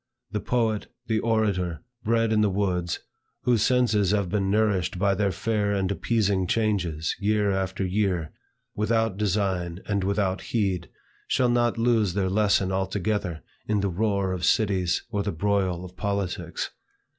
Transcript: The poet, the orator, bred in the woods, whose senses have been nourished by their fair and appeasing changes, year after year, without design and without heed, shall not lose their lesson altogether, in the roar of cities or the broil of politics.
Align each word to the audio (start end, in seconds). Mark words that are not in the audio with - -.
The 0.31 0.39
poet, 0.39 0.87
the 1.05 1.19
orator, 1.19 1.83
bred 2.03 2.33
in 2.33 2.41
the 2.41 2.49
woods, 2.49 3.01
whose 3.43 3.61
senses 3.61 4.09
have 4.09 4.29
been 4.29 4.49
nourished 4.49 4.97
by 4.97 5.13
their 5.13 5.31
fair 5.31 5.73
and 5.75 5.91
appeasing 5.91 6.47
changes, 6.47 7.15
year 7.19 7.51
after 7.51 7.85
year, 7.85 8.31
without 8.73 9.15
design 9.15 9.79
and 9.85 10.03
without 10.03 10.41
heed, 10.41 10.89
shall 11.27 11.49
not 11.49 11.77
lose 11.77 12.15
their 12.15 12.31
lesson 12.31 12.71
altogether, 12.71 13.43
in 13.67 13.81
the 13.81 13.89
roar 13.89 14.33
of 14.33 14.43
cities 14.43 15.03
or 15.11 15.21
the 15.21 15.31
broil 15.31 15.85
of 15.85 15.95
politics. 15.95 16.71